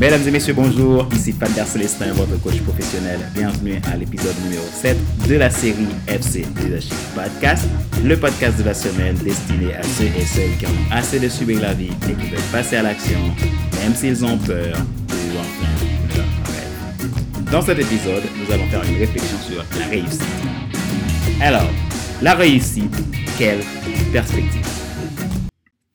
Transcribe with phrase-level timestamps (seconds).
[0.00, 1.06] Mesdames et messieurs, bonjour.
[1.12, 3.20] Ici Pater Célestin, votre coach professionnel.
[3.34, 4.96] Bienvenue à l'épisode numéro 7
[5.28, 7.68] de la série FC Leadership Podcast,
[8.02, 11.60] le podcast de la semaine destiné à ceux et celles qui ont assez de subir
[11.60, 13.18] la vie et qui veulent passer à l'action,
[13.82, 14.74] même s'ils ont peur
[15.10, 17.50] ou enfin leur rêve.
[17.52, 20.24] Dans cet épisode, nous allons faire une réflexion sur la réussite.
[21.42, 21.68] Alors,
[22.22, 22.96] la réussite,
[23.36, 23.60] quelle
[24.14, 24.66] perspective?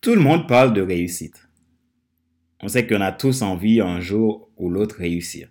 [0.00, 1.41] Tout le monde parle de réussite.
[2.62, 5.48] On sait qu'on a tous envie un jour ou l'autre réussir.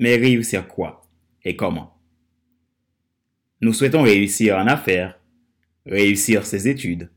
[0.00, 1.02] Mais réussir quoi
[1.44, 2.00] et comment?
[3.60, 5.20] Nous souhaitons réussir en affaires,
[5.84, 7.10] réussir ses études.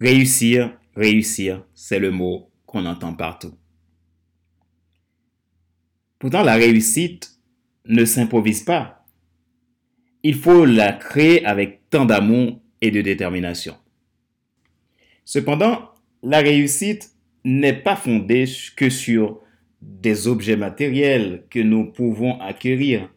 [0.00, 3.54] Réussir, réussir, c'est le mot qu'on entend partout.
[6.18, 7.38] Pourtant, la réussite
[7.86, 9.06] ne s'improvise pas.
[10.24, 13.76] Il faut la créer avec tant d'amour et de détermination.
[15.24, 15.90] Cependant,
[16.22, 17.12] la réussite
[17.44, 18.44] n'est pas fondée
[18.76, 19.40] que sur
[19.80, 23.12] des objets matériels que nous pouvons acquérir.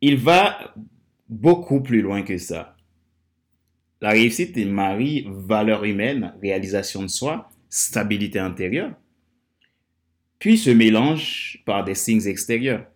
[0.00, 0.74] Il va
[1.28, 2.76] beaucoup plus loin que ça.
[4.00, 8.94] La réussite est marie valeur humaine, réalisation de soi, stabilité intérieure,
[10.38, 12.86] puis se mélange par des signes extérieurs.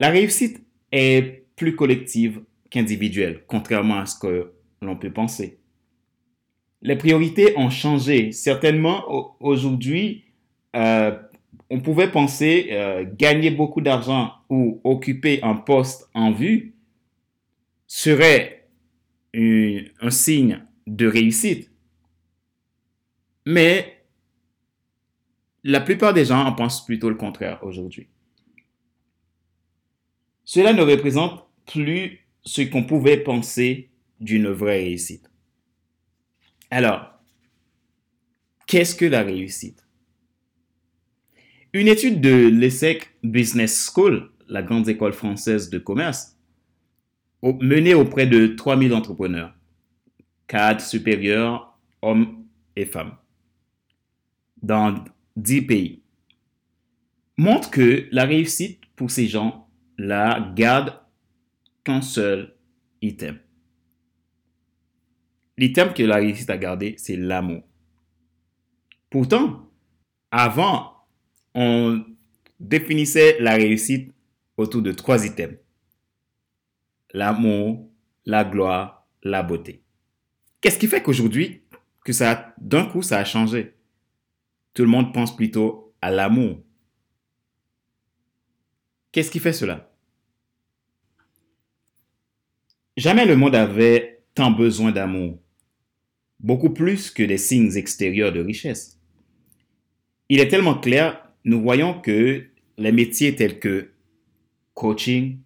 [0.00, 5.60] La réussite est plus collective qu'individuelle, contrairement à ce que l'on peut penser
[6.84, 8.30] les priorités ont changé.
[8.30, 10.24] Certainement, aujourd'hui,
[10.76, 11.18] euh,
[11.70, 16.74] on pouvait penser euh, gagner beaucoup d'argent ou occuper un poste en vue
[17.86, 18.68] serait
[19.34, 21.72] un signe de réussite.
[23.46, 24.04] Mais
[25.64, 28.08] la plupart des gens en pensent plutôt le contraire aujourd'hui.
[30.44, 33.88] Cela ne représente plus ce qu'on pouvait penser
[34.20, 35.30] d'une vraie réussite.
[36.76, 37.08] Alors,
[38.66, 39.86] qu'est-ce que la réussite?
[41.72, 46.36] Une étude de l'ESSEC Business School, la grande école française de commerce,
[47.44, 49.54] menée auprès de 3000 entrepreneurs,
[50.48, 52.44] cadres supérieurs, hommes
[52.74, 53.14] et femmes,
[54.60, 54.96] dans
[55.36, 56.02] 10 pays,
[57.36, 61.00] montre que la réussite pour ces gens-là garde
[61.84, 62.56] qu'un seul
[63.00, 63.38] item
[65.56, 67.62] l'item que la réussite a gardé, c'est l'amour.
[69.10, 69.70] Pourtant,
[70.30, 71.06] avant,
[71.54, 72.04] on
[72.58, 74.12] définissait la réussite
[74.56, 75.58] autour de trois items.
[77.12, 77.88] L'amour,
[78.26, 79.82] la gloire, la beauté.
[80.60, 81.62] Qu'est-ce qui fait qu'aujourd'hui,
[82.04, 83.74] que ça, d'un coup, ça a changé?
[84.72, 86.60] Tout le monde pense plutôt à l'amour.
[89.12, 89.92] Qu'est-ce qui fait cela?
[92.96, 95.38] Jamais le monde avait tant besoin d'amour
[96.44, 99.00] beaucoup plus que des signes extérieurs de richesse.
[100.28, 102.44] Il est tellement clair, nous voyons que
[102.76, 103.92] les métiers tels que
[104.74, 105.38] coaching,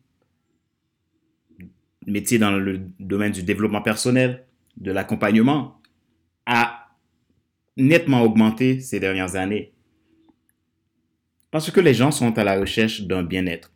[2.04, 4.44] métiers dans le domaine du développement personnel,
[4.76, 5.81] de l'accompagnement,
[6.47, 6.88] a
[7.76, 9.72] nettement augmenté ces dernières années.
[11.53, 13.72] Parce que les gens sont à la recherche d'un bien-être.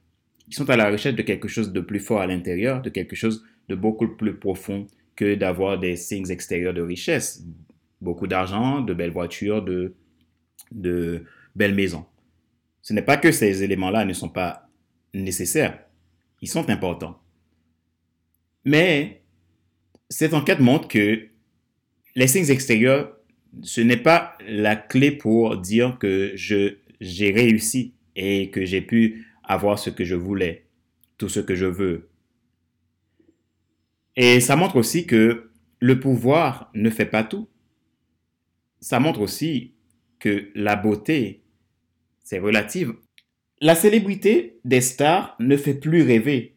[0.48, 3.14] Ils sont à la recherche de quelque chose de plus fort à l'intérieur, de quelque
[3.14, 7.44] chose de beaucoup plus profond que d'avoir des signes extérieurs de richesse.
[8.00, 9.94] Beaucoup d'argent, de belles voitures, de,
[10.72, 11.24] de
[11.54, 12.06] belles maisons.
[12.80, 14.68] Ce n'est pas que ces éléments-là ne sont pas
[15.14, 15.78] nécessaires.
[16.40, 17.20] Ils sont importants.
[18.64, 19.22] Mais
[20.08, 21.28] cette enquête montre que
[22.14, 23.16] les signes extérieurs,
[23.62, 29.78] ce n'est pas la clé pour dire que j'ai réussi et que j'ai pu avoir
[29.78, 30.66] ce que je voulais,
[31.18, 32.08] tout ce que je veux,
[34.16, 35.50] et ça montre aussi que
[35.80, 37.48] le pouvoir ne fait pas tout.
[38.80, 39.74] Ça montre aussi
[40.18, 41.42] que la beauté,
[42.22, 42.94] c'est relative.
[43.60, 46.56] La célébrité des stars ne fait plus rêver,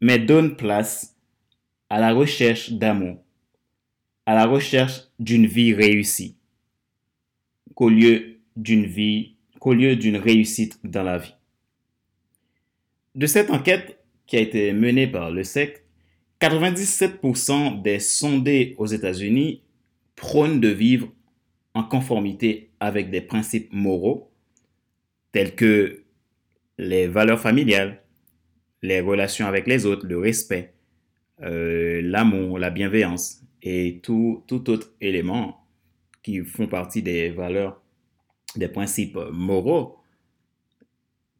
[0.00, 1.16] mais donne place
[1.88, 3.22] à la recherche d'amour,
[4.26, 6.36] à la recherche d'une vie réussie,
[7.74, 11.34] qu'au lieu d'une vie, qu'au lieu d'une réussite dans la vie.
[13.14, 15.85] De cette enquête qui a été menée par le SEC,
[16.40, 19.62] 97% des sondés aux États-Unis
[20.16, 21.08] prônent de vivre
[21.74, 24.30] en conformité avec des principes moraux
[25.32, 26.02] tels que
[26.78, 28.02] les valeurs familiales,
[28.82, 30.74] les relations avec les autres, le respect,
[31.42, 35.66] euh, l'amour, la bienveillance et tout, tout autre élément
[36.22, 37.80] qui font partie des valeurs,
[38.56, 39.98] des principes moraux,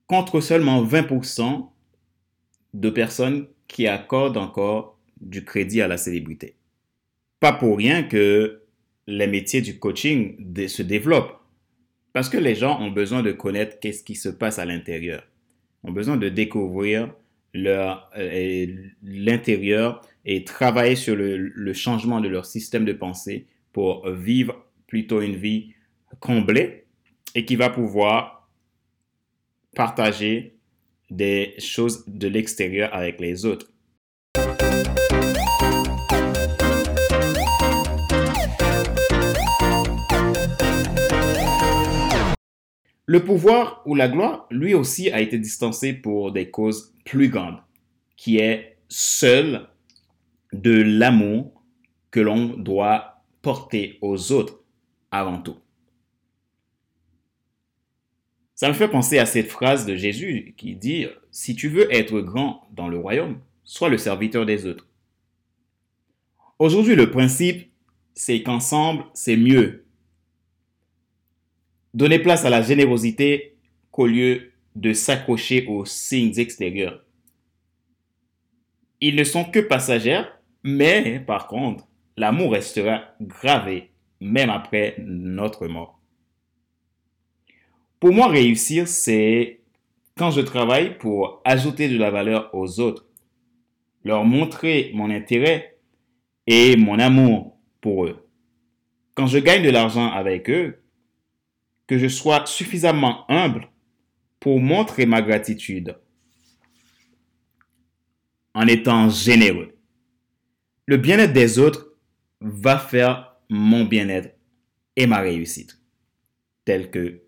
[0.07, 1.71] contre seulement 20%
[2.75, 6.55] de personnes qui accorde encore du crédit à la célébrité.
[7.41, 8.63] Pas pour rien que
[9.07, 11.41] les métiers du coaching se développent.
[12.13, 15.27] Parce que les gens ont besoin de connaître qu'est-ce qui se passe à l'intérieur.
[15.85, 17.13] Ont besoin de découvrir
[17.57, 18.67] euh,
[19.03, 25.37] l'intérieur et travailler sur le, changement de leur système de pensée pour vivre plutôt une
[25.37, 25.75] vie
[26.21, 26.85] comblée
[27.35, 28.49] et qui va pouvoir
[29.75, 30.56] partager
[31.11, 33.67] des choses de l'extérieur avec les autres.
[43.09, 47.63] Le pouvoir ou la gloire, lui aussi, a été distancé pour des causes plus grandes,
[48.17, 49.69] qui est seul
[50.53, 51.63] de l'amour
[52.11, 54.61] que l'on doit porter aux autres
[55.13, 55.57] avant tout.
[58.57, 62.21] Ça me fait penser à cette phrase de Jésus qui dit, si tu veux être
[62.21, 64.89] grand dans le royaume, sois le serviteur des autres.
[66.59, 67.71] Aujourd'hui, le principe,
[68.15, 69.85] c'est qu'ensemble, c'est mieux
[71.93, 73.57] Donner place à la générosité
[73.91, 77.05] qu'au lieu de s'accrocher aux signes extérieurs.
[79.03, 81.87] Ils ne sont que passagères, mais par contre,
[82.17, 85.96] l'amour restera gravé même après notre mort.
[88.01, 89.61] Pour moi, réussir, c'est
[90.17, 93.07] quand je travaille pour ajouter de la valeur aux autres,
[94.05, 95.79] leur montrer mon intérêt
[96.47, 98.29] et mon amour pour eux.
[99.15, 100.83] Quand je gagne de l'argent avec eux,
[101.87, 103.69] que je sois suffisamment humble
[104.41, 105.97] pour montrer ma gratitude
[108.55, 109.77] en étant généreux.
[110.87, 111.95] Le bien-être des autres
[112.41, 114.35] va faire mon bien-être
[114.97, 115.81] et ma réussite,
[116.65, 117.26] tel que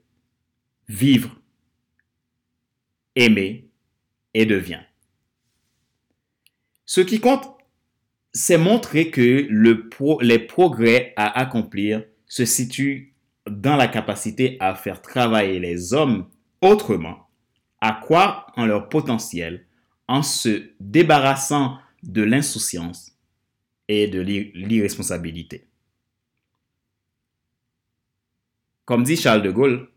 [0.88, 1.36] vivre,
[3.14, 3.68] aimer
[4.34, 4.82] et devient.
[6.86, 7.46] Ce qui compte,
[8.32, 9.88] c'est montrer que le
[10.22, 13.14] les progrès à accomplir se situent
[13.46, 16.28] dans la capacité à faire travailler les hommes
[16.60, 17.28] autrement,
[17.80, 19.66] à croire en leur potentiel,
[20.06, 23.12] en se débarrassant de l'insouciance
[23.88, 25.66] et de l'irresponsabilité.
[28.84, 29.90] Comme dit Charles de Gaulle,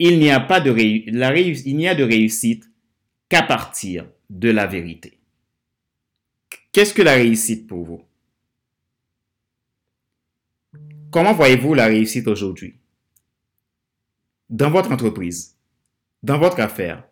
[0.00, 0.70] il n'y a de,
[1.94, 2.70] de réussite
[3.28, 5.18] qu'à partir de la vérité.
[6.72, 8.02] Qu'est-ce que la réussite pour vous?
[11.10, 12.76] Comment voyez-vous la réussite aujourd'hui?
[14.48, 15.58] Dans votre entreprise,
[16.22, 17.06] dans votre affaire,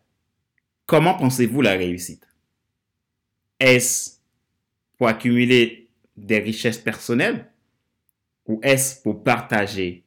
[0.87, 2.27] comment pensez-vous la réussite?
[3.61, 4.19] Est-ce
[4.97, 7.53] pour accumuler des richesses personnelles
[8.47, 10.05] ou est-ce pour partager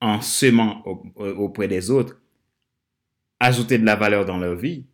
[0.00, 0.82] en semant
[1.16, 2.20] auprès des autres,
[3.40, 4.86] ajouter de la valeur dans leur vie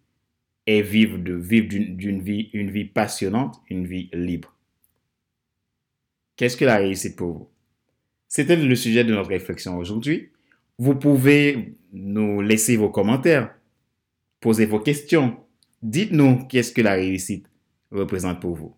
[0.66, 4.56] et vivre d'une vie, une vie passionnante, une vie libre
[6.37, 7.49] Qu'est-ce que la réussite pour vous?
[8.28, 10.31] C'était le sujet de notre réflexion aujourd'hui.
[10.78, 13.55] Vous pouvez nous laisser vos commentaires,
[14.40, 15.37] poser vos questions.
[15.82, 17.46] Dites-nous qu'est-ce que la réussite
[17.90, 18.75] représente pour vous.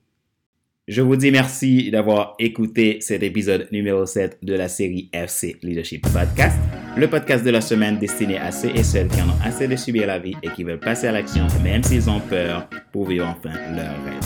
[0.87, 6.03] Je vous dis merci d'avoir écouté cet épisode numéro 7 de la série FC Leadership
[6.13, 6.59] Podcast,
[6.95, 9.77] le podcast de la semaine destiné à ceux et celles qui en ont assez de
[9.77, 13.27] subir la vie et qui veulent passer à l'action même s'ils ont peur pour vivre
[13.27, 14.21] enfin leur rêve.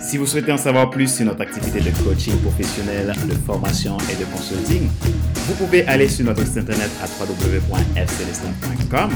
[0.00, 4.16] Si vous souhaitez en savoir plus sur notre activité de coaching professionnel, de formation et
[4.18, 4.88] de consulting,
[5.34, 9.10] vous pouvez aller sur notre site internet à www.fcelestin.com.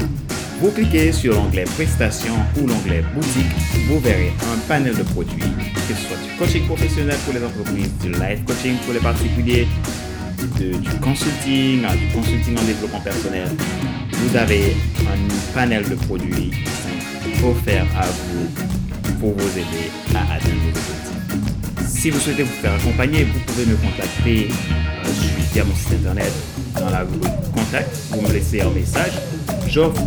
[0.61, 3.45] Vous cliquez sur l'onglet Prestations ou l'onglet Boutique,
[3.87, 5.39] vous verrez un panel de produits,
[5.87, 9.67] que ce soit du coaching professionnel pour les entreprises, du live coaching pour les particuliers,
[10.57, 13.47] du consulting, du consulting en développement personnel.
[14.11, 16.51] Vous avez un panel de produits
[17.41, 21.87] offerts à vous pour vous aider à atteindre vos objectifs.
[21.87, 24.49] Si vous souhaitez vous faire accompagner, vous pouvez me contacter.
[25.05, 26.31] Euh, via mon site internet
[26.75, 27.89] dans la rubrique Contact.
[28.11, 29.13] Vous me laissez un message.
[29.67, 30.01] J'offre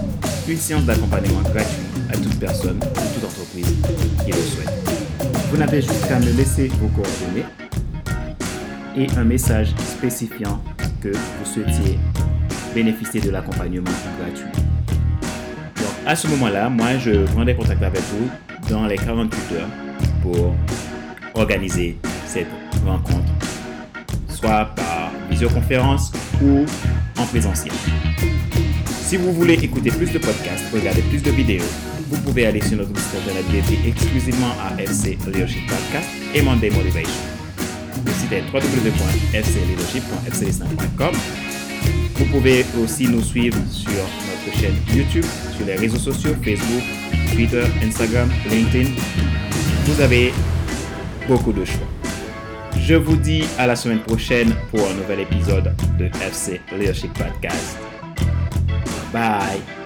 [0.48, 3.76] une séance d'accompagnement gratuit à toute personne ou toute entreprise
[4.24, 4.72] qui le souhaite.
[5.50, 7.44] Vous n'avez juste qu'à me laisser vos coordonnées
[8.96, 10.62] et un message spécifiant
[11.00, 11.98] que vous souhaitiez
[12.74, 14.50] bénéficier de l'accompagnement gratuit.
[15.76, 18.28] Donc, à ce moment-là, moi, je prendrai contact avec vous
[18.68, 19.68] dans les 48 heures
[20.22, 20.54] pour
[21.34, 22.48] organiser cette
[22.84, 23.32] rencontre,
[24.28, 24.81] soit par
[25.30, 26.12] visioconférence
[26.42, 26.64] ou
[27.18, 27.72] en présentiel.
[28.88, 31.62] Si vous voulez écouter plus de podcasts, regarder plus de vidéos,
[32.10, 36.70] vous pouvez aller sur notre site internet dédié exclusivement à FC Leadership Podcast et Monday
[36.70, 37.12] Motivation.
[38.04, 41.14] Le site est www.fcleadership.fcl5.com.
[42.16, 45.24] Vous pouvez aussi nous suivre sur notre chaîne YouTube,
[45.56, 46.82] sur les réseaux sociaux Facebook,
[47.32, 48.90] Twitter, Instagram, LinkedIn.
[49.86, 50.32] Vous avez
[51.28, 51.91] beaucoup de choix.
[52.80, 57.78] Je vous dis à la semaine prochaine pour un nouvel épisode de FC Leadership Podcast.
[59.12, 59.81] Bye.